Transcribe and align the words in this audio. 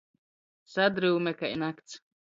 Sadryume 0.73 1.33
kai 1.39 1.55
nakts. 1.59 1.91